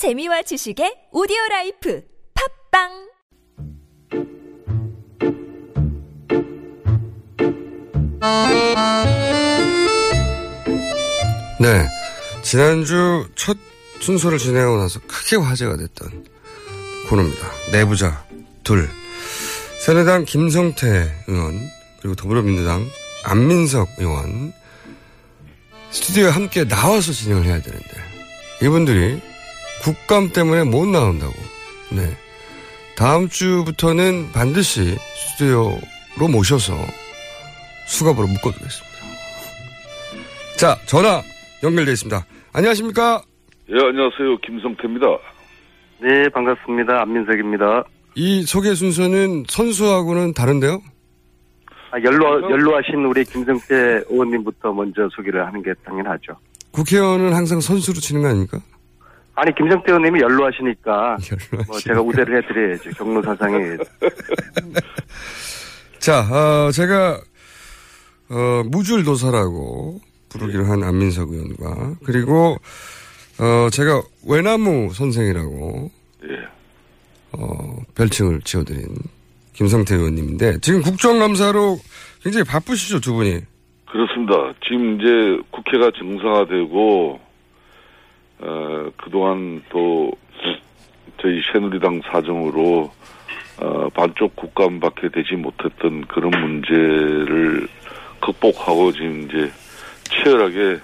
[0.00, 2.02] 재미와 지식의 오디오 라이프
[2.72, 2.88] 팟빵
[11.60, 11.86] 네.
[12.40, 13.58] 지난주 첫
[14.00, 16.24] 순서를 진행하고 나서 크게 화제가 됐던
[17.10, 17.50] 코너입니다.
[17.70, 18.24] 내부자
[18.64, 18.88] 둘.
[19.84, 21.60] 새누리당 김성태 의원,
[22.00, 22.88] 그리고 더불어민주당
[23.24, 24.54] 안민석 의원,
[25.90, 27.86] 스튜디오에 함께 나와서 진행을 해야 되는데,
[28.62, 29.28] 이분들이
[29.82, 31.32] 국감 때문에 못 나온다고.
[31.90, 32.16] 네.
[32.96, 36.74] 다음 주부터는 반드시 스튜디오로 모셔서
[37.86, 38.90] 수갑으로 묶어두겠습니다.
[40.58, 41.22] 자, 전화
[41.62, 42.26] 연결되어 있습니다.
[42.52, 43.22] 안녕하십니까?
[43.70, 44.36] 예, 안녕하세요.
[44.44, 45.06] 김성태입니다.
[46.02, 47.02] 네, 반갑습니다.
[47.02, 47.84] 안민석입니다.
[48.16, 50.82] 이 소개 순서는 선수하고는 다른데요?
[51.92, 56.34] 아, 연로, 연로하신 우리 김성태 의원님부터 먼저 소개를 하는 게 당연하죠.
[56.72, 58.58] 국회의원은 항상 선수로 치는 거 아닙니까?
[59.40, 61.16] 아니, 김성태 의원님이 연로하시니까.
[61.66, 62.90] 뭐 제가 우대를 해드려야죠.
[62.90, 63.78] 경로 사상에.
[65.98, 67.18] 자, 어, 제가,
[68.28, 69.98] 어, 무줄도사라고
[70.28, 72.58] 부르기로 한 안민석 의원과, 그리고,
[73.38, 75.90] 어, 제가 외나무 선생이라고,
[76.24, 76.36] 예.
[77.32, 78.88] 어, 별칭을 지어드린
[79.54, 81.78] 김성태 의원님인데, 지금 국정감사로
[82.22, 83.40] 굉장히 바쁘시죠, 두 분이?
[83.90, 84.52] 그렇습니다.
[84.62, 87.29] 지금 이제 국회가 정상화되고,
[88.42, 90.10] 어, 그동안 또
[91.20, 92.90] 저희 새누리당 사정으로,
[93.60, 97.68] 어, 반쪽 국감밖에 되지 못했던 그런 문제를
[98.20, 99.50] 극복하고 지금 이제
[100.04, 100.80] 치열하게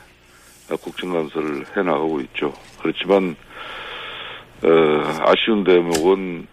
[0.82, 2.52] 국정감사를 해나가고 있죠.
[2.82, 3.34] 그렇지만,
[4.62, 4.68] 어,
[5.24, 6.46] 아쉬운 대목은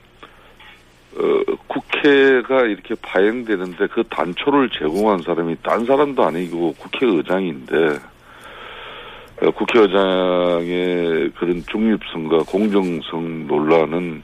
[1.15, 8.12] 어, 국회가 이렇게 파행되는데 그 단초를 제공한 사람이 딴 사람도 아니고 국회의장인데 어,
[9.51, 14.23] 국회의장의 그런 중립성과 공정성 논란은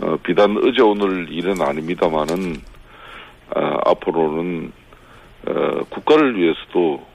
[0.00, 2.56] 어, 비단 어제 오늘 일은 아닙니다만은
[3.54, 4.72] 어, 앞으로는
[5.46, 7.06] 어, 국가를 위해서도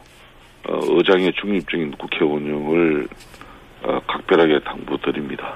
[0.68, 3.08] 어, 의장의 중립적인 국회 운영을
[3.84, 5.56] 어, 각별하게 당부드립니다.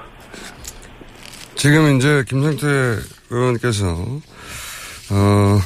[1.56, 2.66] 지금 이제 김성태
[3.30, 5.58] 의원께서, 어,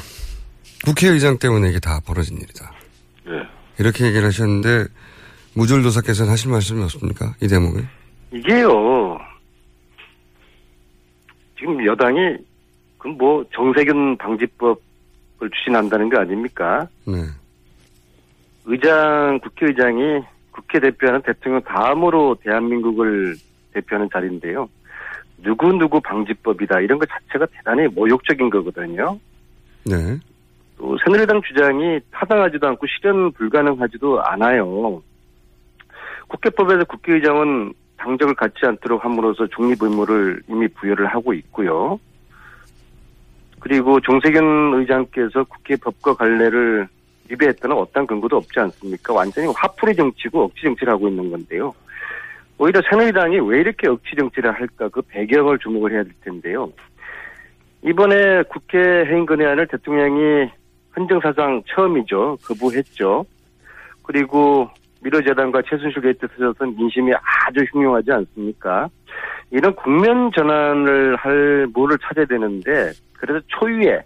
[0.85, 2.73] 국회의장 때문에 이게 다 벌어진 일이다.
[3.27, 3.33] 네.
[3.79, 4.87] 이렇게 얘기를 하셨는데,
[5.57, 7.35] 무줄도사께서는 하실 말씀이 없습니까?
[7.41, 7.81] 이 대목에?
[8.33, 9.19] 이게요,
[11.59, 12.37] 지금 여당이,
[12.99, 14.77] 그 뭐, 정세균 방지법을
[15.53, 16.89] 추진한다는 거 아닙니까?
[17.07, 17.15] 네.
[18.67, 23.37] 의장, 국회의장이 국회 대표하는 대통령 다음으로 대한민국을
[23.73, 24.69] 대표하는 자리인데요.
[25.39, 26.81] 누구누구 방지법이다.
[26.81, 29.19] 이런 것 자체가 대단히 모욕적인 거거든요.
[29.85, 30.19] 네.
[30.79, 35.03] 또 새누리당 주장이 타당하지도 않고 실현 불가능하지도 않아요.
[36.29, 41.99] 국회법에서 국회의장은 당적을 갖지 않도록 함으로써 중립 의무를 이미 부여를 하고 있고요.
[43.61, 46.87] 그리고 정세균 의장께서 국회 법과 관례를
[47.31, 49.15] 위배했다는 어떤 근거도 없지 않습니까?
[49.15, 51.73] 완전히 화풀이 정치고 억지 정치를 하고 있는 건데요.
[52.59, 56.71] 오히려 새누리당이 왜 이렇게 억지 정치를 할까 그 배경을 주목을 해야 될 텐데요.
[57.83, 60.51] 이번에 국회 해임건의안을 대통령이
[60.97, 62.39] 헌정사상 처음이죠.
[62.45, 63.25] 거부했죠.
[64.03, 64.71] 그리고
[65.05, 68.89] 미르재단과 최순실 게이트 터져선 민심이 아주 흉흉하지 않습니까?
[69.51, 74.03] 이런 국면 전환을 할 뭐를 찾아야 되는데 그래서 초유의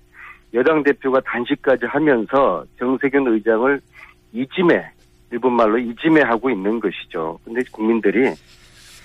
[0.55, 3.81] 여당 대표가 단식까지 하면서 정세균 의장을
[4.33, 4.85] 이짐해
[5.31, 7.39] 일본 말로 이짐해 하고 있는 것이죠.
[7.45, 8.33] 근데 국민들이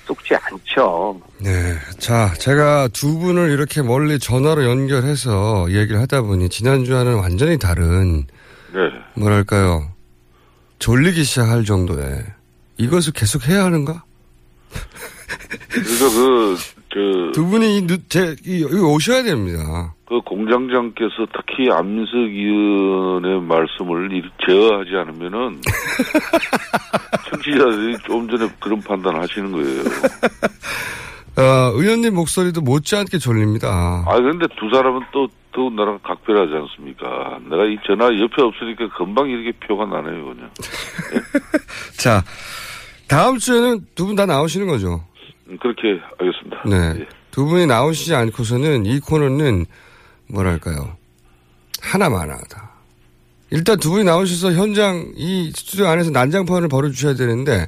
[0.05, 1.21] 쏙지 않죠.
[1.41, 1.49] 네.
[1.97, 8.23] 자, 제가 두 분을 이렇게 멀리 전화로 연결해서 얘기를 하다 보니 지난주와는 완전히 다른,
[8.73, 8.79] 네.
[9.15, 9.92] 뭐랄까요.
[10.79, 12.23] 졸리기 시작할 정도의
[12.77, 14.03] 이것을 계속 해야 하는가?
[15.69, 16.57] 그래서 그,
[16.91, 19.93] 그, 두 분이 이, 누- 제, 이, 여기 오셔야 됩니다.
[20.05, 25.61] 그 공장장께서 특히 안민석 의원의 말씀을 제어하지 않으면은
[27.31, 29.81] 청취자들이 좀 전에 그런 판단 하시는 거예요.
[31.35, 34.03] 어, 의원님 목소리도 못지않게 졸립니다.
[34.07, 37.39] 아, 근데 두 사람은 또, 또 나랑 각별하지 않습니까?
[37.49, 40.49] 내가 이 전화 옆에 없으니까 금방 이렇게 표가 나네요, 그냥.
[41.97, 42.23] 자,
[43.07, 45.03] 다음 주에는 두 분 다 나오시는 거죠?
[45.47, 46.63] 음, 그렇게 하겠습니다.
[46.65, 47.01] 네.
[47.01, 47.07] 예.
[47.31, 49.65] 두 분이 나오시지 않고서는 이 코너는
[50.29, 50.95] 뭐랄까요.
[51.81, 52.71] 하나만 하다.
[53.51, 57.67] 일단 두 분이 나오셔서 현장 이 스튜디오 안에서 난장판을 벌여주셔야 되는데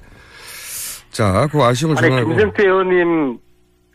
[1.12, 3.38] 자, 그 아쉬움을 아니 전하고 김성태 의원님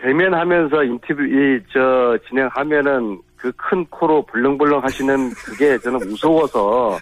[0.01, 6.99] 대면하면서 인터뷰 이 저 진행하면은 그 큰 코로 벌렁벌렁 하시는 그게 저는 무서워서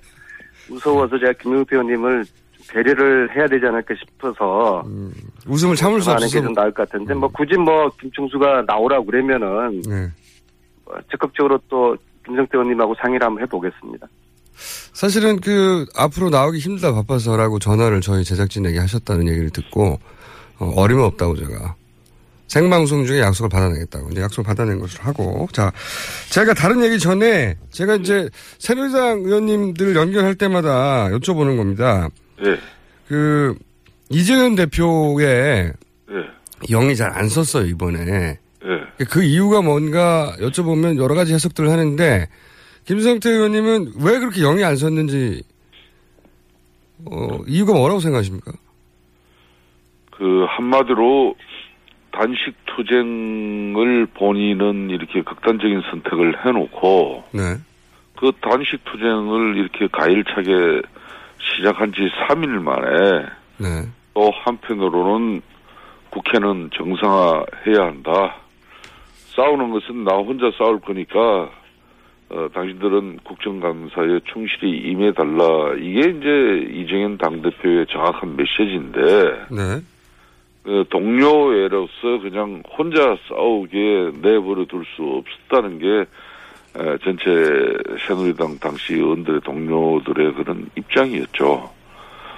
[0.69, 5.13] 무서워서 제가 김용태 의원님을 좀 배려를 해야 되지 않을까 싶어서 음,
[5.47, 6.41] 웃음을 참을 수 없어서.
[6.41, 10.09] 좀 나을 것 같은데 뭐 굳이 뭐 김충수가 나오라고 그러면은 네.
[10.85, 14.07] 뭐 적극적으로 또 김성태 의원님하고 상의를 한번 해보겠습니다.
[14.93, 19.99] 사실은 그 앞으로 나오기 힘들다 바빠서라고 전화를 저희 제작진에게 하셨다는 얘기를 듣고
[20.59, 21.75] 어, 어림없다고 제가
[22.49, 25.71] 생방송 중에 약속을 받아내겠다고 이제 약속을 받아낸 것으로 하고 자
[26.31, 28.29] 제가 다른 얘기 전에 제가 이제
[28.59, 32.09] 새누리당 의원님들 연결할 때마다 여쭤보는 겁니다.
[32.45, 32.59] 예,
[33.07, 33.55] 그
[34.11, 35.73] 이재현 대표의
[36.11, 39.05] 예, 영이 잘 안 썼어요 이번에 예.
[39.05, 42.29] 그 이유가 뭔가 여쭤보면 여러 가지 해석들을 하는데
[42.87, 45.43] 김성태 의원님은 왜 그렇게 영이 안 섰는지
[47.05, 48.53] 어, 이유가 뭐라고 생각하십니까?
[50.17, 51.35] 그 한마디로
[52.19, 57.57] 단식 투쟁을 본인은 이렇게 극단적인 선택을 해놓고 네.
[58.17, 60.83] 그 단식 투쟁을 이렇게 가일차게
[61.39, 63.27] 시작한 지 3일 만에
[63.59, 63.89] 네.
[64.15, 65.43] 또 한편으로는
[66.11, 68.37] 국회는 정상화해야 한다.
[69.37, 71.49] 싸우는 것은 나 혼자 싸울 거니까
[72.31, 75.75] 어, 당신들은 국정감사에 충실히 임해달라.
[75.79, 79.01] 이게 이제 이정현 당대표의 정확한 메시지인데
[79.51, 79.81] 네.
[80.63, 85.87] 그 동료애로서 그냥 혼자 싸우게 내버려 둘 수 없었다는 게
[86.77, 87.25] 에, 전체
[88.07, 91.71] 새누리당 당시 의원들의 동료들의 그런 입장이었죠.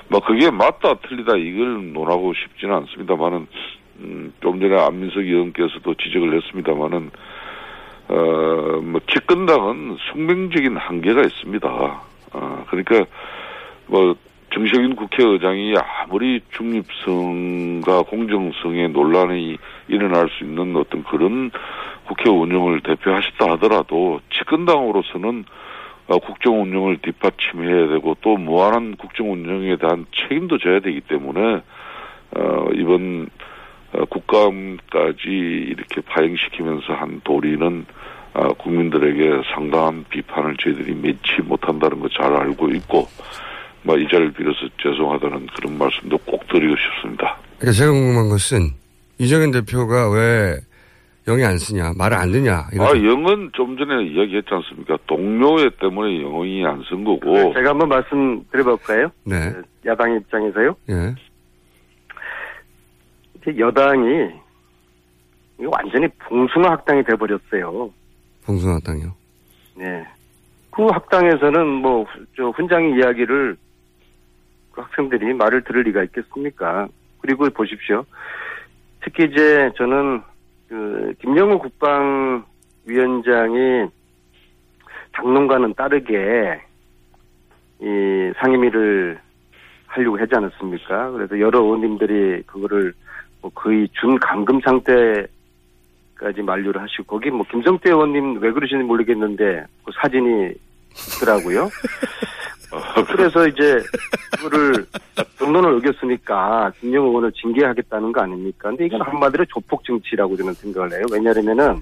[0.08, 3.46] 뭐 그게 맞다 틀리다 이걸 논하고 싶지는 않습니다만은
[4.00, 7.10] 음, 좀 전에 안민석 의원께서도 지적을 했습니다만은
[8.08, 11.68] 어뭐 집권당은 숙명적인 한계가 있습니다.
[12.32, 13.04] 어 그러니까
[13.86, 14.16] 뭐
[14.52, 19.56] 정세균 국회의장이 아무리 중립성과 공정성에 논란이
[19.88, 21.50] 일어날 수 있는 어떤 그런
[22.06, 25.44] 국회 운영을 대표하셨다 하더라도 집권당으로서는
[26.08, 31.62] 어, 국정 운영을 뒷받침해야 되고 또 무한한 국정 운영에 대한 책임도 져야 되기 때문에
[32.36, 33.30] 어, 이번
[33.92, 37.86] 어, 국감까지 이렇게 파행시키면서 한 도리는
[38.34, 43.06] 어, 국민들에게 상당한 비판을 저희들이 면치 못한다는 거 잘 알고 있고
[43.82, 47.36] 뭐 이 자리를 빌어서 죄송하다는 그런 말씀도 꼭 드리고 싶습니다.
[47.58, 48.70] 그러니까 제가 궁금한 것은
[49.18, 50.56] 이정현 대표가 왜
[51.26, 52.66] 영이 안 쓰냐, 말을 안 듣냐.
[52.72, 54.96] 이거 아, 영은 좀 전에 이야기했지 않습니까?
[55.06, 57.52] 동료애 때문에 영이 안 쓴 거고.
[57.54, 59.10] 제가 한번 말씀드려볼까요?
[59.24, 59.52] 네.
[59.86, 60.74] 야당 입장에서요.
[60.90, 61.14] 예.
[63.36, 64.30] 이제 여당이
[65.60, 67.90] 이거 완전히 봉숭아 학당이 돼버렸어요.
[68.46, 69.12] 봉숭아 땅이요.
[69.76, 70.04] 네.
[70.70, 72.06] 그 학당에서는 뭐,
[72.36, 73.56] 저, 훈장의 이야기를
[74.72, 76.88] 그 학생들이 말을 들을 리가 있겠습니까?
[77.20, 78.06] 그리고 보십시오.
[79.02, 80.22] 특히 이제 저는
[80.68, 83.90] 그, 김영우 국방위원장이
[85.12, 86.62] 당론과는 다르게
[87.80, 89.18] 이 상임위를
[89.86, 91.10] 하려고 하지 않았습니까?
[91.10, 92.94] 그래서 여러 의원님들이 그거를
[93.40, 99.90] 뭐 거의 준 감금 상태까지 만류를 하시고 거기 뭐 김성태 의원님 왜 그러시는지 모르겠는데 그
[100.00, 100.52] 사진이
[101.18, 101.68] 있더라고요.
[103.06, 103.80] 그래서 이제
[104.36, 104.86] 그거를
[105.38, 108.68] 정론을 어겼으니까 김영우 의원을 징계하겠다는 거 아닙니까?
[108.68, 111.04] 근데 이건 한마디로 조폭 정치라고 저는 생각을 해요.
[111.12, 111.80] 왜냐하면은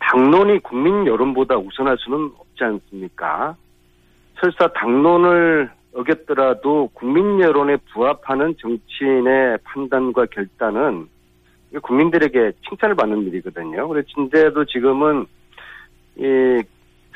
[0.00, 3.56] 당론이 국민 여론보다 우선할 수는 없지 않습니까?
[4.40, 11.08] 설사 당론을 어겼더라도 국민 여론에 부합하는 정치인의 판단과 결단은
[11.82, 13.88] 국민들에게 칭찬을 받는 일이거든요.
[14.02, 15.26] 진짜도 지금은
[16.16, 16.62] 이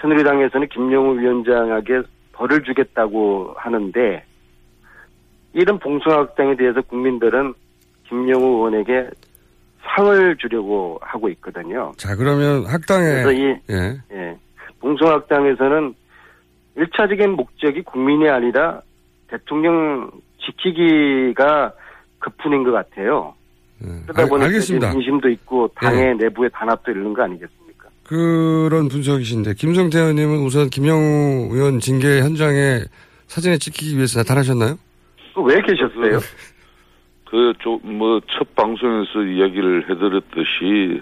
[0.00, 2.02] 새누리당에서는 김영우 위원장에게
[2.42, 4.24] 벌을 주겠다고 하는데
[5.52, 7.54] 이런 봉숭아학당에 대해서 국민들은
[8.08, 9.10] 김영우 의원에게
[9.82, 11.92] 상을 주려고 하고 있거든요.
[11.96, 14.00] 자, 그러면 학당에, 그래서 이 예.
[14.12, 14.36] 예.
[14.80, 15.94] 봉숭아학당에서는
[16.76, 18.80] 일차적인 목적이 국민이 아니라
[19.28, 20.10] 대통령
[20.44, 21.72] 지키기가
[22.18, 23.34] 급분인 것 같아요.
[23.84, 23.86] 예.
[24.04, 24.92] 그러다 알, 보니까 알겠습니다.
[24.94, 27.61] 민심도 있고 당의 내부의 단합도 이런 거 아니겠습니까?
[28.04, 32.80] 그런 분석이신데 김성태 의원님은 우선 김영우 의원 징계 현장에
[33.26, 34.76] 사진에 찍히기 위해서 나타나셨나요?
[35.34, 36.18] 그왜 계셨어요?
[37.32, 41.00] 그, 좀, 뭐, 첫 방송에서 이야기를 해드렸듯이,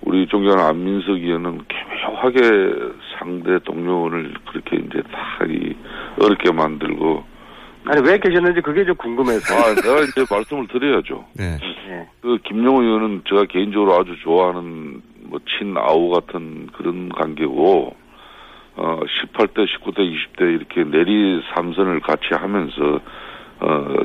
[0.00, 2.40] 우리 존경하는 안민석 의원은 교묘하게
[3.16, 5.72] 상대 동료원을 그렇게 이제 다 이,
[6.18, 7.22] 어렵게 만들고,
[7.84, 9.54] 아니 왜 계셨는지 그게 좀 궁금해서.
[9.54, 11.24] 아, 내가 이제 말씀을 드려야죠.
[11.34, 11.56] 네.
[11.88, 12.08] 예.
[12.20, 17.94] 그, 김영우 의원은 제가 개인적으로 아주 좋아하는, 뭐, 친아우 같은 그런 관계고,
[18.76, 23.00] 어, 18대, 19대, 20대 이렇게 내리 삼선을 같이 하면서,
[23.60, 23.96] 어,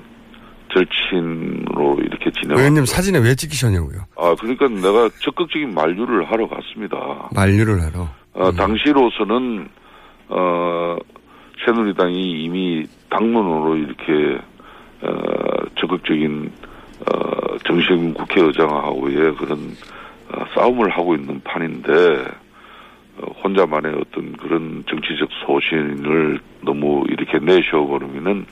[0.73, 2.59] 절친으로 이렇게 지내고.
[2.59, 4.01] 의원님 사진에 왜 찍히셨냐고요?
[4.17, 7.29] 아, 그러니까 내가 적극적인 만류를 하러 갔습니다.
[7.33, 8.09] 만류를 하러.
[8.33, 8.55] 어, 음.
[8.55, 9.69] 당시로서는,
[10.29, 10.97] 어,
[11.65, 14.37] 새누리당이 이미 당론으로 이렇게
[15.01, 15.09] 어,
[15.79, 16.51] 적극적인
[16.99, 19.73] 어, 정신 국회의장하고의 그런 어,
[20.55, 21.91] 싸움을 하고 있는 판인데
[23.17, 28.45] 어, 혼자만의 어떤 그런 정치적 소신을 너무 이렇게 내셔 버리면은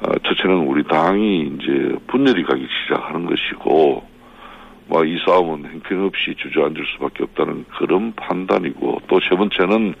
[0.00, 4.02] 어, 첫째는 우리 당이 이제 분열이 가기 시작하는 것이고
[4.88, 9.94] 뭐이 싸움은 형편없이 주저앉을 수밖에 없다는 그런 판단이고 또 세 번째는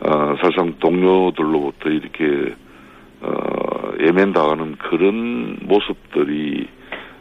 [0.00, 2.54] 어, 사실상 동료들로부터 이렇게
[3.20, 6.68] 어, 예면당하는 그런 모습들이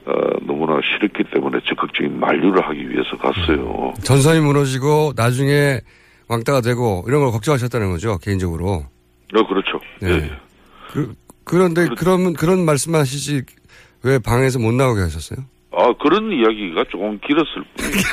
[0.08, 3.94] 어, 너무나 싫었기 때문에 적극적인 만류를 하기 위해서 갔어요.
[4.04, 5.82] 전선이 무너지고 나중에
[6.30, 8.86] 왕따가 되고 이런 걸 걱정하셨다는 거죠 개인적으로.
[9.36, 9.82] 어, 그렇죠.
[10.02, 10.10] 네.
[10.10, 10.32] 예, 예.
[10.92, 13.44] 그, 그런데 그러면 그런 말씀하시지
[14.04, 15.46] 왜 방에서 못 나오게 하셨어요?
[15.72, 18.04] 아, 그런 이야기가 조금 길었을 뿐이에요.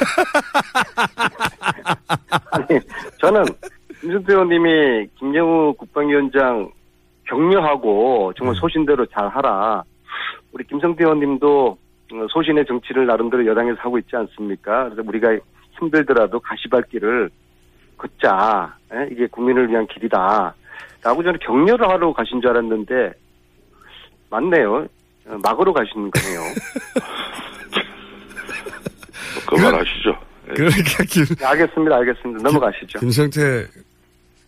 [2.51, 2.81] 아니,
[3.21, 3.45] 저는
[4.01, 6.71] 김승태 의원님이 김영우 국방위원장
[7.29, 9.85] 격려하고 정말 소신대로 잘 하라.
[10.53, 11.84] 우리 김성태 의원님도 어,
[12.31, 14.85] 소신의 정치를 나름대로 여당에서 하고 있지 않습니까?
[14.85, 15.37] 그래서 우리가
[15.79, 17.31] 힘들더라도 가시밭길을
[17.97, 18.77] 걷자.
[18.95, 19.09] 예?
[19.11, 20.55] 이게 국민을 위한 길이다.
[21.03, 23.13] 라고 저는 격려를 하러 가신 줄 알았는데
[24.31, 24.87] 맞네요.
[25.27, 26.41] 어, 막으러 가시는 거네요.
[29.47, 30.19] 그만하시죠.
[30.49, 30.55] 예.
[30.55, 31.97] 그러니까 김, 네, 알겠습니다.
[31.97, 32.43] 알겠습니다.
[32.43, 32.99] 넘어가시죠.
[32.99, 33.67] 김성태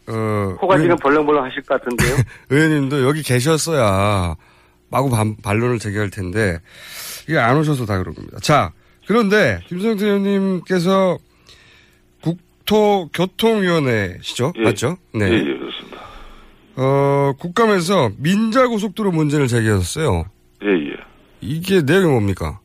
[0.08, 2.16] 어, 코가 지금 벌렁벌렁 하실 것 같은데요.
[2.50, 4.36] 의원님도 여기 계셨어야
[4.90, 6.58] 마구 반, 반론을 제기할 텐데
[7.28, 8.38] 이게 안 오셔서 다 그런 겁니다.
[8.40, 8.72] 자
[9.06, 11.18] 그런데 김성태 의원님께서
[12.22, 14.62] 국토교통위원회시죠, 예.
[14.62, 14.96] 맞죠?
[15.14, 15.26] 네.
[15.30, 16.00] 예, 예, 그렇습니다.
[16.76, 20.24] 어, 국감에서 민자고속도로 문제를 제기하셨어요.
[20.64, 20.96] 예, 예.
[21.40, 22.58] 이게 내용이 뭡니까?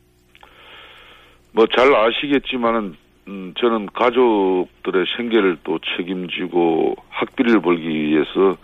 [1.52, 2.96] 뭐 잘 아시겠지만은
[3.28, 8.56] 음, 저는 가족들의 생계를 또 책임지고 학비를 벌기 위해서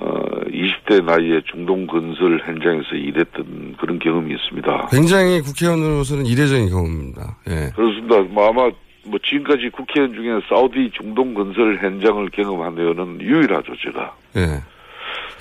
[0.00, 4.88] 어, 20대 나이에 중동 건설 현장에서 일했던 그런 경험이 있습니다.
[4.90, 7.36] 굉장히 국회의원으로서는 이례적인 경우입니다.
[7.48, 7.70] 예.
[7.74, 8.20] 그렇습니다.
[8.22, 8.70] 뭐 아마
[9.04, 14.16] 뭐 지금까지 국회의원 중에 사우디 중동 건설 현장을 경험한 의원은 유일하죠, 제가.
[14.36, 14.62] 예.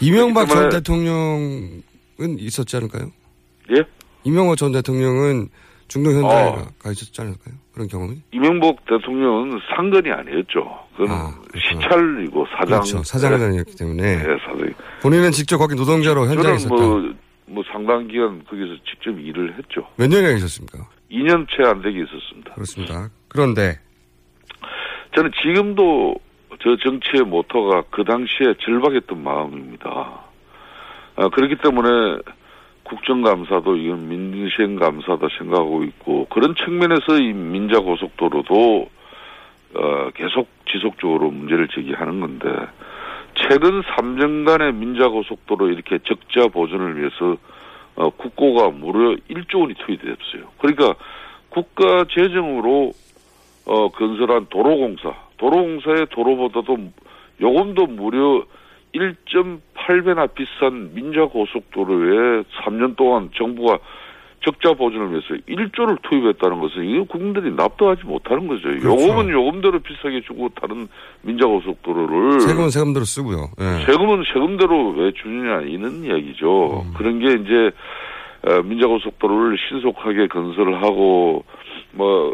[0.02, 1.82] 이명박 전 대통령은
[2.38, 3.12] 있었지 않을까요?
[3.72, 3.84] 예?
[4.24, 5.48] 이명박 전 대통령은
[5.90, 6.52] 중동 현장에 어.
[6.56, 7.56] 가- 가 있었지 않을까요?
[7.74, 8.22] 그런 경험이?
[8.32, 10.80] 이명박 대통령은 상근이 아니었죠.
[10.96, 11.34] 그건 아.
[11.58, 12.68] 시찰이고 사장.
[12.68, 13.04] 그렇죠.
[13.04, 14.18] 사장단이었기 때문에.
[14.18, 14.74] 네, 사장.
[15.02, 16.76] 본인은 직접 거기 노동자로 현장에 있었다.
[16.76, 17.14] 뭐,
[17.48, 19.88] 뭐 상당 기간 거기서 직접 일을 했죠.
[19.98, 20.88] 몇 년이나 있었습니까?
[21.12, 22.54] 2년 채 안 되게 있었습니다.
[22.54, 23.10] 그렇습니다.
[23.28, 23.80] 그런데
[25.16, 26.16] 저는 지금도
[26.62, 29.90] 저 정치의 모토가 그 당시에 절박했던 마음입니다.
[31.16, 31.90] 아, 그렇기 때문에
[32.90, 38.90] 국정감사도 이건 민생감사다 생각하고 있고 그런 측면에서 이 민자고속도로도
[39.76, 42.50] 어, 계속 지속적으로 문제를 제기하는 건데
[43.36, 47.38] 최근 3년간의 민자고속도로 이렇게 적자 보전을 위해서
[47.96, 50.50] 어, 국고가 무려 1조 원이 투입됐어요.
[50.58, 50.96] 그러니까
[51.50, 52.92] 국가 재정으로
[53.66, 56.78] 어, 건설한 도로공사, 도로공사의 도로보다도
[57.42, 58.44] 요금도 무려
[58.94, 63.80] 1.8배나 비싼 민자고속도로에 3년 동안 정부가
[64.42, 68.70] 적자 보전을 위해서 1조를 투입했다는 것은 이거 국민들이 납득하지 못하는 거죠.
[68.70, 68.88] 그렇죠.
[68.88, 70.88] 요금은 요금대로 비싸게 주고 다른
[71.24, 73.50] 민자고속도로를 세금은 세금대로 쓰고요.
[73.60, 73.86] 예.
[73.86, 76.84] 세금은 세금대로 왜 주느냐 이런 이야기죠.
[76.86, 76.94] 음.
[76.96, 77.72] 그런 게 이제
[78.48, 81.44] 어, 민자고속도로를 신속하게 건설을 하고
[81.92, 82.34] 뭐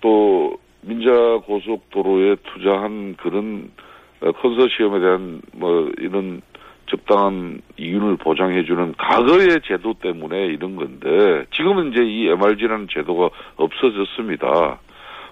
[0.00, 3.87] 또 민자고속도로에 투자한 그런 어,
[4.20, 6.42] 컨소시엄에 대한 뭐 이런
[6.86, 14.78] 적당한 이윤을 보장해주는 과거의 제도 때문에 이런 건데 지금은 이제 이 MRG라는 제도가 없어졌습니다.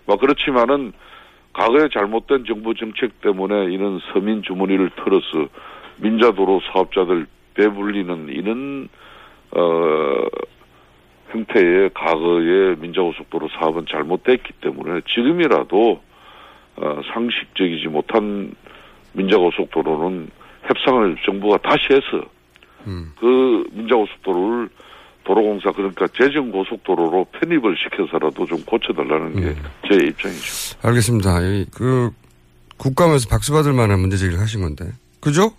[0.05, 0.93] 뭐 그렇지만은
[1.53, 5.49] 과거에 잘못된 정부 정책 때문에 이런 서민 주머니를 털어서
[5.97, 8.89] 민자도로 사업자들 배불리는 이런
[9.53, 10.27] 어
[11.31, 16.01] 형태의 과거의 민자고속도로 사업은 잘못됐기 때문에 지금이라도
[16.77, 18.55] 어, 상식적이지 못한
[19.17, 20.31] 민자고속도로는
[20.63, 22.25] 협상을 정부가 다시 해서
[22.87, 23.13] 음.
[23.19, 24.69] 그 민자고속도로를
[25.25, 29.65] 도로공사 그러니까 재정고속도로로 편입을 시켜서라도 좀 고쳐달라는 게 음.
[29.89, 30.79] 제 입장이죠.
[30.83, 31.41] 알겠습니다.
[31.43, 32.11] 이, 그,
[32.77, 34.85] 국감에서 박수 받을 만한 문제 제기를 하신 건데.
[35.21, 35.51] 그죠?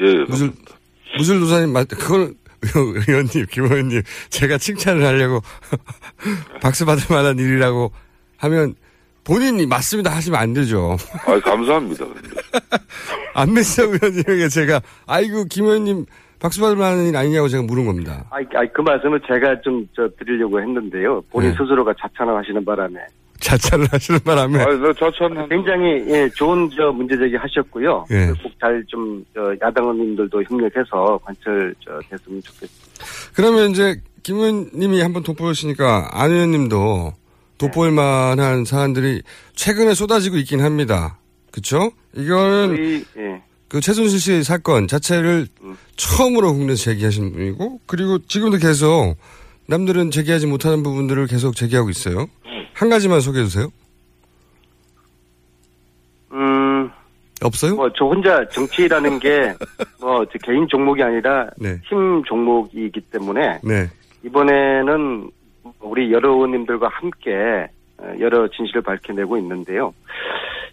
[0.00, 0.52] 예, 무술,
[1.16, 2.34] 무술 도사님, 맞, 그건,
[2.74, 5.40] 의원님, 김 의원님, 제가 칭찬을 하려고
[6.60, 7.92] 박수 받을 만한 일이라고
[8.38, 8.74] 하면
[9.24, 10.96] 본인이 맞습니다 하시면 안 되죠.
[11.26, 12.04] 아 감사합니다.
[13.34, 16.06] 안민석 의원님에게 제가, 아이고, 김 의원님
[16.38, 18.24] 박수 받을 만한 일 아니냐고 제가 물은 겁니다.
[18.30, 21.22] 아이, 아이, 그 말씀을 제가 좀, 저, 드리려고 했는데요.
[21.30, 21.56] 본인 네.
[21.56, 23.00] 스스로가 자찬을 하시는 바람에.
[23.40, 24.62] 자찰을 하시는 바람에.
[24.62, 25.48] 아니, 나 자찬한.
[25.48, 28.06] 굉장히 예, 좋은 저 문제 제기 하셨고요.
[28.10, 28.32] 예.
[28.42, 29.24] 꼭잘좀
[29.60, 33.04] 야당 의원님들도 협력해서 관철 저, 됐으면 좋겠습니다.
[33.34, 37.12] 그러면 이제 김 의원님이 한번 돋보였으니까 안 의원님도
[37.58, 39.22] 돋보일 만한 사안들이
[39.54, 41.18] 최근에 쏟아지고 있긴 합니다.
[41.50, 41.92] 그쵸?
[42.16, 43.42] 이거는 예.
[43.68, 45.76] 그 최순실 씨 사건 자체를 음.
[45.96, 49.16] 처음으로 국내에서 제기하신 분이고 그리고 지금도 계속
[49.66, 52.26] 남들은 제기하지 못하는 부분들을 계속 제기하고 있어요.
[52.72, 53.68] 한 가지만 소개해 주세요.
[56.32, 56.90] 음,
[57.42, 57.76] 없어요?
[57.76, 59.54] 뭐 저 혼자 정치라는 게
[60.00, 61.80] 뭐 개인 종목이 아니라 네.
[61.88, 63.88] 팀 종목이기 때문에 네.
[64.24, 65.30] 이번에는
[65.84, 69.94] 우리 여러 의원님들과 함께 어, 여러 진실을 밝혀내고 있는데요.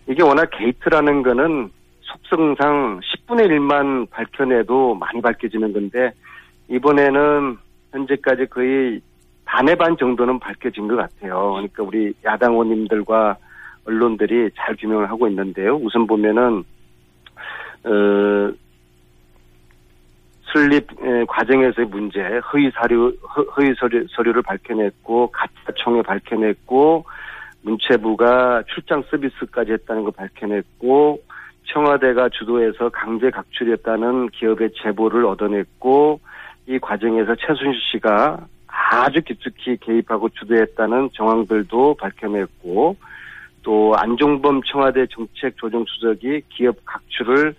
[0.07, 1.69] 이게 워낙 게이트라는 거는
[2.01, 6.11] 속성상 10분의 1만 밝혀내도 많이 밝혀지는 건데
[6.69, 7.57] 이번에는
[7.91, 9.01] 현재까지 거의
[9.45, 11.51] 반의 반 정도는 밝혀진 것 같아요.
[11.53, 13.37] 그러니까 우리 야당 의원님들과
[13.85, 15.75] 언론들이 잘 규명을 하고 있는데요.
[15.75, 16.63] 우선 보면은
[17.83, 18.53] 어,
[20.51, 27.05] 설립 에, 과정에서의 문제, 허위 사료, 허- 허위 서류, 서류를 밝혀냈고, 가짜 총회 밝혀냈고,
[27.63, 31.21] 문체부가 출장 서비스까지 했다는 거 밝혀냈고,
[31.65, 36.19] 청와대가 주도해서 강제 각출했다는 기업의 제보를 얻어냈고,
[36.67, 42.95] 이 과정에서 최순실 씨가 아주 깊숙이 개입하고 주도했다는 정황들도 밝혀냈고,
[43.63, 47.53] 또 안종범 청와대 정책조정수석이 기업 각출을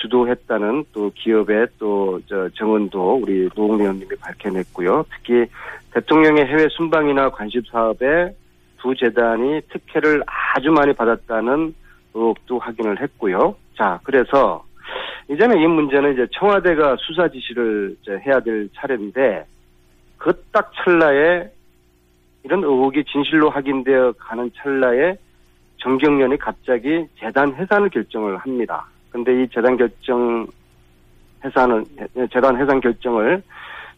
[0.00, 5.04] 주도했다는 또 기업의 또저 정언도 우리 노웅래 의원님이 밝혀냈고요.
[5.12, 5.46] 특히
[5.92, 8.34] 대통령의 해외 순방이나 관심 사업에
[8.78, 11.74] 두 재단이 특혜를 아주 많이 받았다는
[12.14, 13.54] 의혹도 확인을 했고요.
[13.76, 14.64] 자, 그래서
[15.30, 19.44] 이제는 이 문제는 이제 청와대가 수사 지시를 해야 될 차례인데
[20.16, 21.48] 그 딱 찰나에
[22.44, 25.16] 이런 의혹이 진실로 확인되어 가는 찰나에
[25.78, 28.86] 정경련이 갑자기 재단 해산을 결정을 합니다.
[29.10, 30.46] 근데 이 재단 결정
[31.44, 31.84] 해산은
[32.32, 33.42] 재단 해산 결정을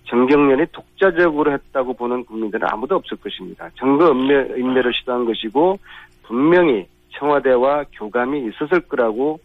[0.09, 3.71] 정경련이 독자적으로 했다고 보는 국민들은 아무도 없을 것입니다.
[3.79, 5.79] 증거 인멸, 인멸을 시도한 것이고
[6.25, 6.87] 분명히
[7.19, 9.39] 청와대와 교감이 있었을 거라고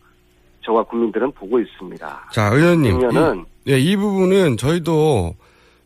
[0.61, 2.29] 저와 국민들은 보고 있습니다.
[2.31, 2.99] 자, 의원님.
[2.99, 5.35] 이, 예, 이 부분은 저희도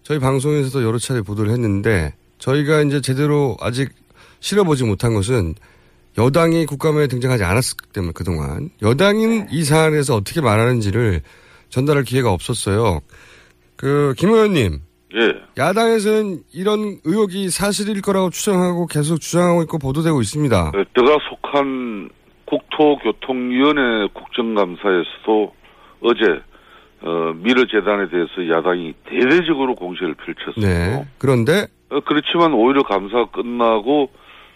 [0.03, 3.89] 저희 방송에서도 여러 차례 보도를 했는데 저희가 이제 제대로 아직
[4.39, 5.55] 실어보지 못한 것은
[6.17, 11.21] 여당이 국감에 등장하지 않았기 때문에 그동안 여당인 이 사안에서 어떻게 말하는지를
[11.69, 13.01] 전달할 기회가 없었어요.
[13.75, 14.79] 그, 김 의원님.
[15.15, 15.33] 예.
[15.57, 20.67] 야당에서는 이런 의혹이 사실일 거라고 추정하고 계속 주장하고 있고 보도되고 있습니다.
[20.67, 22.09] 어, 제가 속한
[22.45, 25.53] 국토교통위원회 국정감사에서도
[26.01, 26.41] 어제
[27.01, 30.65] 어, 미르재단에 대해서 야당이 대대적으로 공세를 펼쳤어요.
[30.65, 31.07] 네.
[31.17, 34.09] 그런데 어, 그렇지만 오히려 감사가 끝나고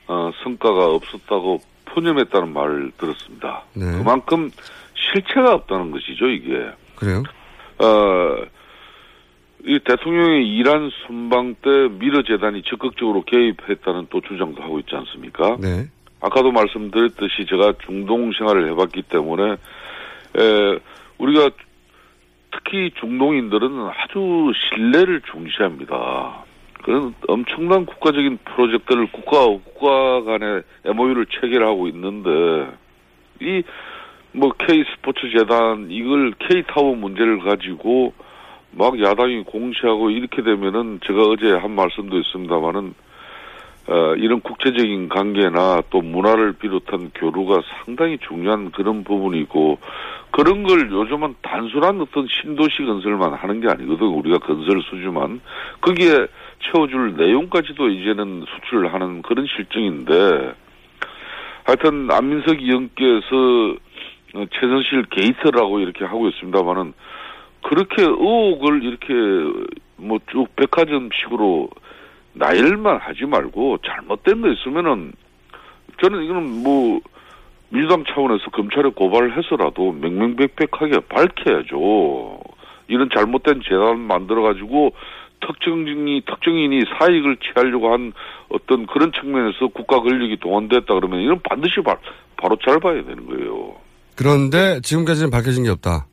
[0.07, 3.63] 어, 성과가 없었다고 포념했다는 말을 들었습니다.
[3.73, 3.85] 네.
[3.97, 4.49] 그만큼
[4.95, 6.71] 실체가 없다는 것이죠, 이게.
[6.95, 7.23] 그래요?
[7.79, 8.45] 어,
[9.65, 15.57] 이 대통령의 이란 순방 때 미르재단이 적극적으로 개입했다는 또 주장도 하고 있지 않습니까?
[15.59, 15.87] 네.
[16.19, 20.79] 아까도 말씀드렸듯이 제가 중동 생활을 해봤기 때문에 에,
[21.17, 21.49] 우리가
[22.51, 26.42] 특히 중동인들은 아주 신뢰를 중시합니다.
[26.83, 32.67] 그런 엄청난 국가적인 프로젝트를 국가 국가 간의 MOU를 체결하고 있는데
[33.41, 33.63] 이
[34.33, 38.13] 뭐 K 스포츠 재단 이걸 K 타워 문제를 가지고
[38.71, 42.95] 막 야당이 공시하고 이렇게 되면은 제가 어제 한 말씀도 있습니다만은
[43.85, 49.77] 어, 이런 국제적인 관계나 또 문화를 비롯한 교류가 상당히 중요한 그런 부분이고
[50.31, 55.41] 그런 걸 요즘은 단순한 어떤 신도시 건설만 하는 게 아니거든 우리가 건설 수주만.
[55.81, 56.27] 거기에
[56.65, 60.53] 채워줄 내용까지도 이제는 수출을 하는 그런 실정인데
[61.65, 63.75] 하여튼 안민석 의원께서
[64.35, 66.93] 어, 최선실 게이트라고 이렇게 하고 있습니다만은
[67.63, 69.13] 그렇게 의혹을 이렇게
[69.97, 71.69] 뭐 쭉 백화점식으로
[72.33, 75.13] 나열만 하지 말고 잘못된 거 있으면은
[76.01, 76.99] 저는 이거는 뭐
[77.69, 82.39] 민주당 차원에서 검찰에 고발을 해서라도 명명백백하게 밝혀야죠.
[82.87, 84.93] 이런 잘못된 재단 만들어 가지고
[85.47, 88.13] 특정인이 특정인이 사익을 취하려고 한
[88.49, 91.97] 어떤 그런 측면에서 국가 권력이 동원됐다 그러면 이건 반드시 바,
[92.37, 93.75] 바로 짧아야 되는 거예요.
[94.15, 96.05] 그런데 지금까지는 밝혀진 게 없다.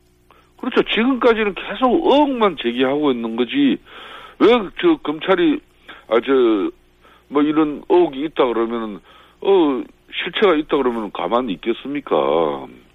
[0.59, 0.81] 그렇죠.
[0.93, 3.77] 지금까지는 계속 의혹만 제기하고 있는 거지.
[4.39, 4.47] 왜
[4.81, 5.59] 저 검찰이
[6.09, 6.71] 아 저
[7.29, 8.99] 뭐 이런 의혹이 있다 그러면은
[9.39, 9.81] 어
[10.13, 12.13] 실체가 있다 그러면 가만히 있겠습니까?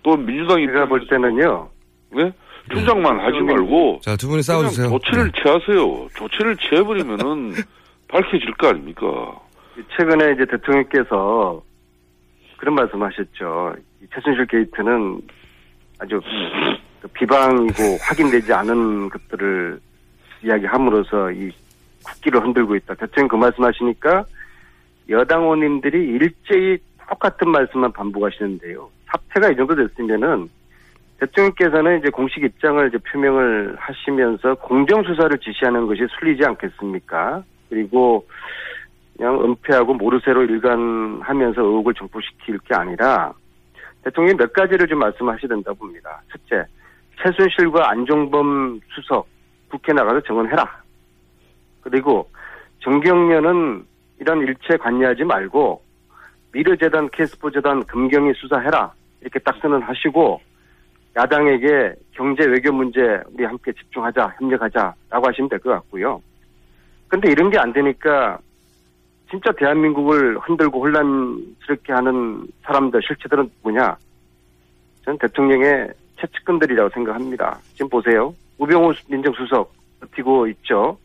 [0.03, 1.71] 또 민주당이 제가 볼 때는요.
[2.13, 2.33] 네?
[2.73, 4.89] 주장만 하지 말고 자, 두 분이 싸워주세요.
[4.89, 5.43] 조치를 네.
[5.43, 6.09] 취하세요.
[6.17, 7.55] 조치를 취해버리면은
[8.09, 9.39] 밝혀질 거 아닙니까?
[9.97, 11.63] 최근에 이제 대통령께서
[12.57, 13.75] 그런 말씀 하셨죠.
[14.03, 15.21] 이 최순실 게이트는
[15.99, 16.21] 아주
[17.01, 19.81] 그 비방이고 확인되지 않은 것들을
[20.45, 21.51] 이야기함으로써 이
[22.05, 22.95] 국기를 흔들고 있다.
[22.95, 24.25] 대통령 그 말씀 하시니까
[25.11, 28.89] 여당 의원님들이 일제히 똑같은 말씀만 반복하시는데요.
[29.07, 30.49] 사태가 이 정도 됐으면은
[31.19, 37.43] 대통령께서는 이제 공식 입장을 이제 표명을 하시면서 공정 수사를 지시하는 것이 순리지 않겠습니까?
[37.71, 38.27] 그리고
[39.17, 43.33] 그냥 은폐하고 모르쇠로 일관하면서 의혹을 정포시킬 게 아니라
[44.05, 46.23] 대통령이 몇 가지를 좀 말씀하셔야 된다 봅니다.
[46.31, 46.65] 첫째,
[47.23, 49.27] 최순실과 안종범 수석
[49.71, 50.83] 국회 나가서 증언해라.
[51.81, 52.29] 그리고
[52.81, 53.85] 정경련은
[54.21, 55.83] 이런 일체 관여하지 말고
[56.53, 58.93] 미르재단, 캐스포재단, 금경이 수사해라.
[59.21, 60.41] 이렇게 딱 선언하시고
[61.17, 63.01] 야당에게 경제 외교 문제
[63.33, 66.21] 우리 함께 집중하자, 협력하자라고 하시면 될 것 같고요.
[67.09, 68.39] 근데 이런 게 안 되니까
[69.31, 73.97] 진짜 대한민국을 흔들고 혼란스럽게 하는 사람들, 실체들은 뭐냐?
[75.05, 77.59] 저는 대통령의 최측근들이라고 생각합니다.
[77.75, 78.35] 지금 보세요.
[78.59, 80.99] 우병우 민정수석 버티고 있죠.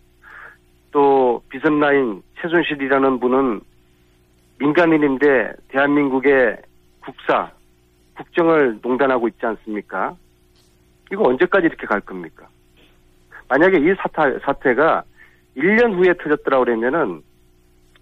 [0.91, 3.61] 또 비선라인 최순실이라는 분은
[4.59, 6.57] 민간인인데 대한민국의
[7.03, 7.49] 국사,
[8.15, 10.15] 국정을 농단하고 있지 않습니까?
[11.11, 12.47] 이거 언제까지 이렇게 갈 겁니까?
[13.49, 15.03] 만약에 이 사태, 사태가
[15.57, 17.21] 1년 후에 터졌더라 그러면은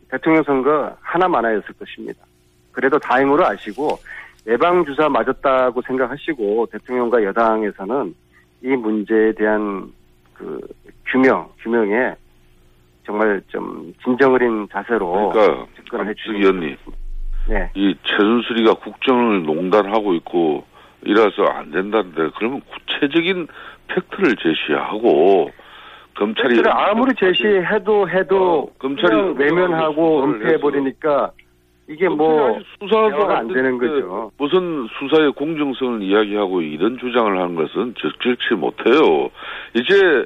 [0.10, 2.24] 대통령 선거 하나만 하였을 것입니다.
[2.72, 4.00] 그래도 다행으로 아시고
[4.48, 8.15] 예방주사 맞았다고 생각하시고 대통령과 여당에서는
[8.63, 9.91] 이 문제에 대한
[10.34, 10.60] 그
[11.08, 12.15] 규명, 규명에
[13.06, 16.78] 정말 좀 진정 어린 자세로 그러니까 접근을 박 해주시면 의원님
[17.49, 17.71] 네.
[17.73, 20.65] 이 최순실이가 국정을 농단하고 있고
[21.03, 23.47] 이라서 안 된다는데 그러면 구체적인
[23.88, 25.49] 팩트를 제시하고
[26.15, 31.31] 검찰이 팩트를 아무리 제시해도 해도 어, 검찰이 외면하고 은폐해 버리니까
[31.88, 34.31] 이게 뭐 수사도 안 되는 됐는데 거죠.
[34.38, 39.31] 무슨 수사의 공정성을 이야기하고 이런 주장을 하는 것은 적절치 못해요.
[39.73, 40.25] 이제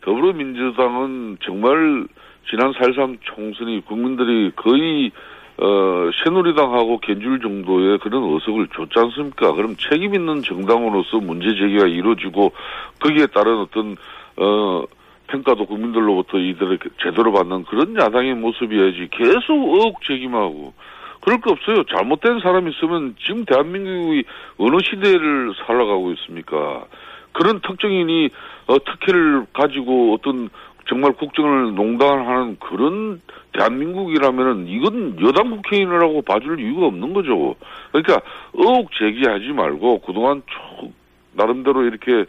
[0.00, 2.06] 더불어민주당은 정말
[2.50, 5.12] 지난 4.13 총선이 국민들이 거의
[5.56, 9.52] 어, 새누리당하고 견줄 정도의 그런 어석을 줬지 않습니까?
[9.52, 12.52] 그럼 책임 있는 정당으로서 문제 제기가 이루어지고
[13.00, 13.96] 거기에 따른 어떤
[14.36, 14.84] 어
[15.28, 20.74] 평가도 국민들로부터 이들을 제대로 받는 그런 야당의 모습이어야지 계속 의혹 제기하고
[21.20, 21.84] 그럴 거 없어요.
[21.84, 24.24] 잘못된 사람이 있으면 지금 대한민국이
[24.58, 26.84] 어느 시대를 살아가고 있습니까?
[27.32, 28.28] 그런 특정인이
[28.66, 30.50] 어, 특혜를 가지고 어떤
[30.86, 33.20] 정말 국정을 농단하는 그런
[33.52, 37.54] 대한민국이라면은 이건 여당 국회의원이라고 봐줄 이유가 없는 거죠.
[37.92, 38.20] 그러니까
[38.52, 40.92] 의혹 제기하지 말고 그동안 쭉
[41.32, 42.26] 나름대로 이렇게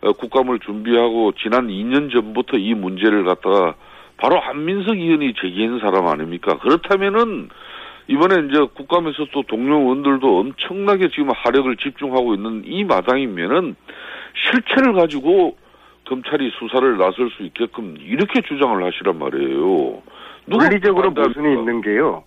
[0.00, 3.74] 어, 국감을 준비하고 지난 2년 전부터 이 문제를 갖다가
[4.16, 6.58] 바로 한민석 의원이 제기한 사람 아닙니까?
[6.58, 7.48] 그렇다면은
[8.08, 13.76] 이번에 이제 국감에서 또 동료 의원들도 엄청나게 지금 하력을 집중하고 있는 이 마당이면은
[14.34, 15.56] 실체를 가지고
[16.08, 20.02] 검찰이 수사를 나설 수 있게끔 이렇게 주장을 하시란 말이에요.
[21.10, 21.28] 반대합니까?
[21.28, 22.24] 모순이 있는 게요.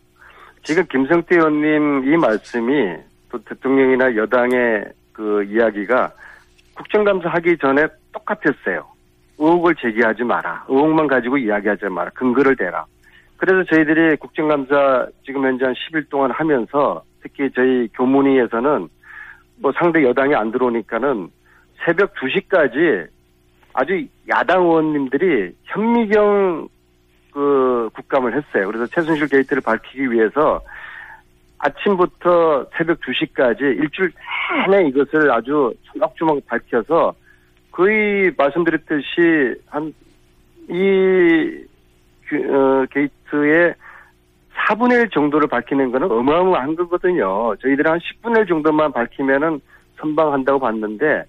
[0.64, 2.96] 지금 김성태 의원님 이 말씀이
[3.32, 6.12] 또 대통령이나 여당의 그 이야기가
[6.76, 8.86] 국정감사 하기 전에 똑같았어요.
[9.40, 10.66] 의혹을 제기하지 마라.
[10.68, 12.12] 의혹만 가지고 이야기하지 마라.
[12.12, 12.86] 근거를 대라.
[13.38, 18.88] 그래서 저희들이 국정감사 지금 현재 한 10일 동안 하면서 특히 저희 교문위에서는
[19.58, 21.30] 뭐 상대 여당이 안 들어오니까는
[21.84, 23.08] 새벽 2시까지
[23.74, 26.68] 아주 야당 의원님들이 현미경
[27.32, 28.68] 그 국감을 했어요.
[28.68, 30.62] 그래서 최순실 게이트를 밝히기 위해서
[31.60, 34.12] 아침부터 새벽 2시까지 일주일
[34.70, 37.14] 내내 이것을 아주 조막조막 밝혀서
[37.72, 39.94] 거의 말씀드렸듯이 한
[40.72, 41.66] 이
[42.34, 43.76] 어, 게이트의
[44.56, 47.56] 4분의 1 정도를 밝히는 거는 어마어마한 거거든요.
[47.58, 49.60] 저희들은 한 10분의 1 정도만 밝히면은
[49.98, 51.24] 선방한다고 봤는데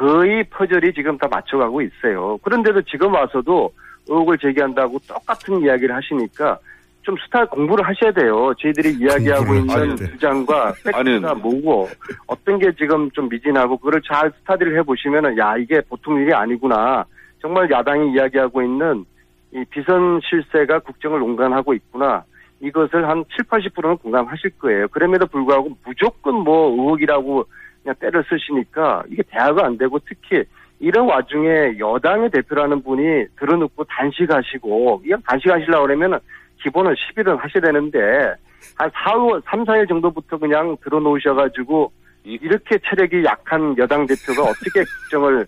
[0.00, 2.38] 거의 퍼즐이 지금 다 맞춰가고 있어요.
[2.38, 3.70] 그런데도 지금 와서도
[4.08, 6.58] 의혹을 제기한다고 똑같은 이야기를 하시니까
[7.02, 8.50] 좀 스타 공부를 하셔야 돼요.
[8.58, 9.96] 저희들이 이야기하고 있는.
[9.96, 11.90] 주장과 팩트가 뭐고
[12.26, 17.04] 어떤 게 지금 좀 미진하고 그걸 잘 스타디를 해보시면은 야 이게 보통 일이 아니구나.
[17.42, 19.04] 정말 야당이 이야기하고 있는
[19.52, 22.24] 이 비선 실세가 국정을 농단하고 있구나.
[22.62, 24.88] 이것을 한 7, 80%는 공감하실 거예요.
[24.88, 27.44] 그럼에도 불구하고 무조건 뭐 의혹이라고
[27.82, 30.42] 그냥 때를 쓰시니까 이게 대화가 안 되고 특히
[30.78, 36.18] 이런 와중에 여당의 대표라는 분이 들어놓고 단식하시고 이건 단식하시려고 그러면은
[36.62, 38.34] 기본은 10일은 하셔야 되는데
[38.76, 41.92] 한 4, 5, 3, 4일 정도부터 그냥 들어놓으셔가지고
[42.24, 45.46] 이- 이렇게 체력이 약한 여당 대표가 어떻게 국정을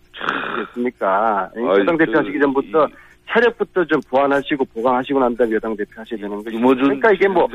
[0.57, 1.51] 하겠습니까?
[1.81, 2.89] 여당 대표 하시기 전부터
[3.31, 6.59] 체력부터 좀 보완하시고 보강하시고 난 다음에 여당 대표 하셔야 되는 거죠.
[6.59, 7.49] 그러니까 이게 뭐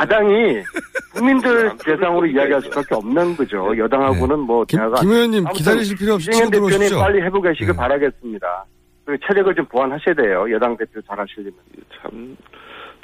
[0.00, 0.62] 야당이
[1.14, 3.76] 국민들 대상으로 이야기할 수밖에 없는 거죠.
[3.76, 6.98] 여당하고는 뭐 김, 대화가 김 의원님 기다리실 필요 없이 치고 들어오십시오.
[6.98, 7.72] 빨리 회복 하시길 네.
[7.72, 8.64] 바라겠습니다.
[9.04, 10.46] 그리고 체력을 좀 보완하셔야 돼요.
[10.50, 11.54] 여당 대표 잘 하시려면.
[12.00, 12.36] 참,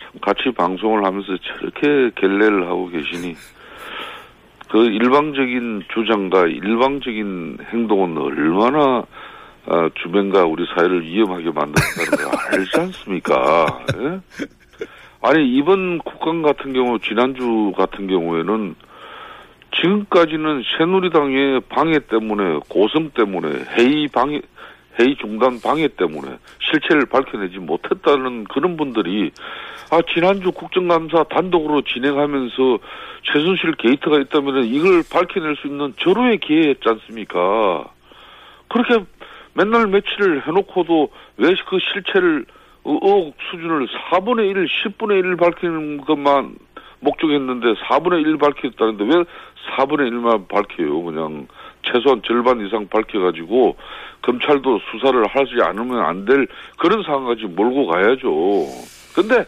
[0.01, 3.35] 참 같이 방송을 하면서 저렇게 결례를 하고 계시니
[4.71, 9.05] 그 일방적인 주장과 일방적인 행동은 얼마나
[9.67, 13.85] 어, 주변과 우리 사회를 위험하게 만든다는 걸 알지 않습니까?
[13.97, 14.21] 예?
[15.23, 18.75] 아니 이번 국감 같은 경우 지난주 같은 경우에는
[19.81, 24.43] 지금까지는 새누리당의 방해 때문에 고성 때문에 회의 방해
[25.01, 29.31] 회의 중단 방해 때문에 실체를 밝혀내지 못했다는 그런 분들이
[29.91, 32.79] 아 지난주 국정감사 단독으로 진행하면서
[33.23, 37.87] 최순실 게이트가 있다면 이걸 밝혀낼 수 있는 절호의 기회였지 않습니까?
[38.69, 39.05] 그렇게
[39.55, 42.45] 맨날 며칠을 해놓고도 왜 그 실체를
[42.85, 46.57] 어, 의혹 수준을 4분의 1, 10분의 1 밝히는 것만
[47.01, 49.25] 목적했는데 4분의 1 밝혔다는데 왜
[49.77, 51.03] 4분의 1만 밝혀요?
[51.03, 51.47] 그냥
[51.85, 53.77] 최소한 절반 이상 밝혀가지고
[54.23, 56.47] 검찰도 수사를 하지 않으면 안 될
[56.79, 58.31] 그런 상황까지 몰고 가야죠.
[59.15, 59.45] 근데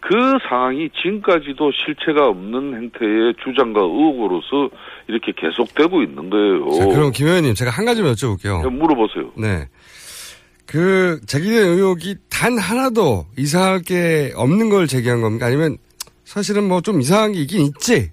[0.00, 0.14] 그
[0.48, 4.70] 상황이 지금까지도 실체가 없는 행태의 주장과 의혹으로서
[5.08, 6.70] 이렇게 계속되고 있는 거예요.
[6.70, 8.68] 자, 그럼 김 의원님 제가 한 가지만 여쭤볼게요.
[8.70, 9.32] 물어보세요.
[9.36, 9.66] 네.
[10.66, 15.46] 그 제기된 의혹이 단 하나도 이상할 게 없는 걸 제기한 겁니까?
[15.46, 15.78] 아니면
[16.24, 18.10] 사실은 뭐 좀 이상한 게 있긴 있지?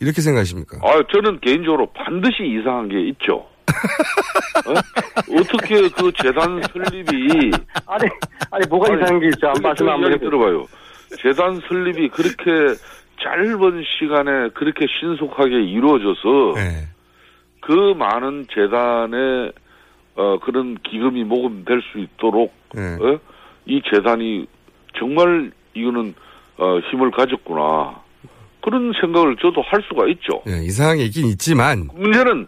[0.00, 0.78] 이렇게 생각하십니까?
[0.82, 3.46] 아, 저는 개인적으로 반드시 이상한 게 있죠.
[4.66, 5.42] 어?
[5.42, 7.50] 떻게그 재단 설립이
[7.86, 8.08] 아니,
[8.50, 9.46] 아니, 뭐가 아니, 이상한 게 있죠?
[9.48, 10.18] 안 말씀 저 한번.
[10.18, 10.64] 들어봐요.
[11.20, 12.74] 재단 설립이 그렇게
[13.22, 16.88] 짧은 시간에 그렇게 신속하게 이루어져서 네.
[17.60, 19.52] 그 많은 재단의
[20.16, 22.96] 어, 그런 기금이 모금될 수 있도록 네.
[23.00, 23.18] 어?
[23.66, 24.46] 이 재단이
[24.98, 26.14] 정말 이거는
[26.58, 28.02] 어, 힘을 가졌구나
[28.62, 30.42] 그런 생각을 저도 할 수가 있죠.
[30.46, 32.46] 네, 이상한 게 있긴 있지만 문제는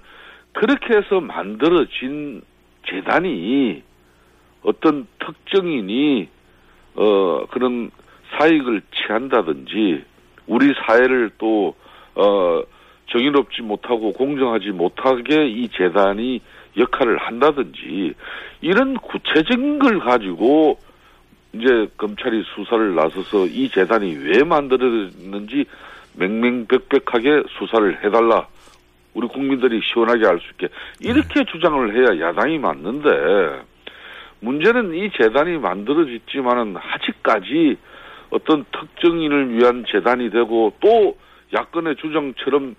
[0.52, 2.40] 그렇게 해서 만들어진
[2.88, 3.82] 재단이
[4.62, 6.28] 어떤 특정인이
[6.94, 7.90] 어 그런
[8.36, 10.04] 사익을 취한다든지
[10.46, 11.74] 우리 사회를 또
[12.16, 12.62] 어
[13.08, 16.40] 정의롭지 못하고 공정하지 못하게 이 재단이
[16.76, 18.14] 역할을 한다든지
[18.62, 20.78] 이런 구체적인 걸 가지고
[21.52, 25.66] 이제 검찰이 수사를 나서서 이 재단이 왜 만들어졌는지
[26.14, 28.48] 맹맹백백하게 수사를 해달라.
[29.14, 30.68] 우리 국민들이 시원하게 알 수 있게
[31.00, 33.62] 이렇게 주장을 해야 야당이 맞는데
[34.40, 37.76] 문제는 이 재단이 만들어졌지만은 아직까지
[38.30, 41.16] 어떤 특정인을 위한 재단이 되고 또
[41.54, 42.74] 야권의 주장처럼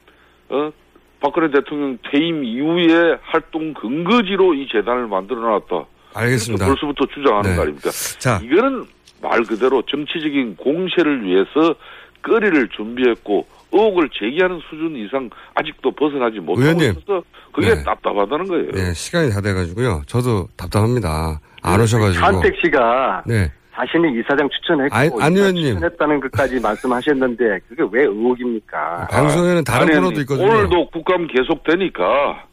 [0.50, 0.72] 어
[1.20, 5.86] 박근혜 대통령 퇴임 이후에 활동 근거지로 이 재단을 만들어 놨다.
[6.14, 6.66] 알겠습니다.
[6.66, 7.56] 이렇게 벌써부터 주장하는 네.
[7.56, 7.90] 거 아닙니까?
[8.20, 8.86] 자, 이거는
[9.22, 11.76] 말 그대로 정치적인 공세를 위해서
[12.22, 16.92] 거리를 준비했고 의혹을 제기하는 수준 이상 아직도 벗어나지 못하고 의원님.
[16.92, 17.84] 있어서 그게 네.
[17.84, 18.72] 답답하다는 거예요.
[18.72, 20.04] 네, 시간이 다 돼가지고요.
[20.08, 21.40] 저도 답답합니다.
[21.64, 22.24] 안 오셔가지고.
[22.24, 23.52] 한택 씨가 네.
[23.78, 25.76] 자신이 이사장 추천했고 안- 안 의원님.
[25.76, 29.08] 추천했다는 것까지 말씀하셨는데 그게 왜 의혹입니까?
[29.12, 30.48] 방송에는 다른 아니, 코너도 아니, 있거든요.
[30.48, 32.44] 오늘도 국감 계속되니까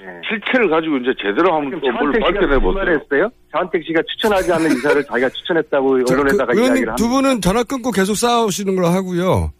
[0.00, 0.06] 예.
[0.28, 3.30] 실체를 가지고 이제 제대로 또뭘 밝혀내 보세요.
[3.50, 7.22] 차은택 씨가 추천하지 않는 이사를 자기가 추천했다고 자, 언론에다가 그, 의원님 이야기를 두 합니다.
[7.22, 9.50] 분은 전화 끊고 계속 싸우시는 걸로 하고요.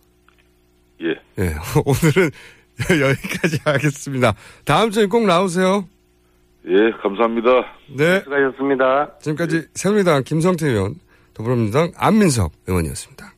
[1.02, 1.08] 예.
[1.38, 1.54] 예,
[1.86, 2.30] 오늘은
[2.90, 4.34] 여기까지 하겠습니다.
[4.66, 5.86] 다음 주에 꼭 나오세요.
[6.66, 7.50] 예, 감사합니다.
[7.96, 8.20] 네.
[8.20, 9.18] 수고하셨습니다.
[9.20, 10.94] 지금까지 새누리당 김성태 의원,
[11.34, 13.33] 더불어민주당 안민석 의원이었습니다.